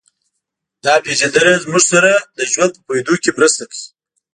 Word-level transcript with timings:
دا 0.83 0.93
پېژندنه 1.03 1.53
موږ 1.71 1.83
سره 1.93 2.11
د 2.37 2.39
ژوند 2.51 2.71
په 2.75 2.81
پوهېدو 2.87 3.13
کې 3.23 3.29
مرسته 3.37 3.63
کوي 3.71 3.85